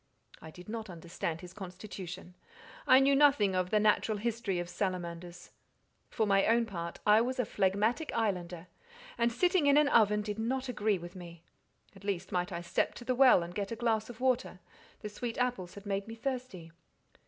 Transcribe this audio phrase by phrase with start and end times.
[0.41, 2.33] "I did not understand his constitution.
[2.87, 5.51] I knew nothing of the natural history of salamanders.
[6.09, 8.65] For my own part, I was a phlegmatic islander,
[9.15, 11.43] and sitting in an oven did not agree with me;
[11.95, 15.37] at least, might I step to the well, and get a glass of water—the sweet
[15.37, 16.71] apples had made me thirsty?"